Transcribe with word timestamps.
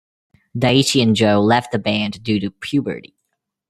Daichi 0.57 0.99
and 1.03 1.15
Joe 1.15 1.39
left 1.41 1.71
the 1.71 1.77
band 1.77 2.23
due 2.23 2.39
to 2.39 2.49
puberty. 2.49 3.13